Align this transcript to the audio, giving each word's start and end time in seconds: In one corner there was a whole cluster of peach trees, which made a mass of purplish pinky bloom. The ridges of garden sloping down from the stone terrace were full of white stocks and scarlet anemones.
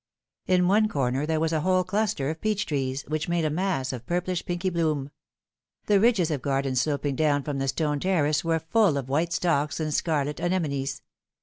In 0.47 0.67
one 0.67 0.87
corner 0.87 1.27
there 1.27 1.39
was 1.39 1.53
a 1.53 1.59
whole 1.61 1.83
cluster 1.83 2.31
of 2.31 2.41
peach 2.41 2.65
trees, 2.65 3.03
which 3.07 3.29
made 3.29 3.45
a 3.45 3.51
mass 3.51 3.93
of 3.93 4.07
purplish 4.07 4.43
pinky 4.43 4.71
bloom. 4.71 5.11
The 5.85 5.99
ridges 5.99 6.31
of 6.31 6.41
garden 6.41 6.75
sloping 6.75 7.15
down 7.15 7.43
from 7.43 7.59
the 7.59 7.67
stone 7.67 7.99
terrace 7.99 8.43
were 8.43 8.57
full 8.57 8.97
of 8.97 9.09
white 9.09 9.31
stocks 9.31 9.79
and 9.79 9.93
scarlet 9.93 10.39
anemones. 10.39 11.03